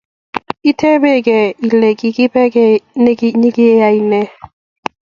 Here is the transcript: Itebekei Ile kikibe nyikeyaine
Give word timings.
Itebekei 0.69 1.55
Ile 1.67 1.89
kikibe 1.99 2.41
nyikeyaine 3.39 4.21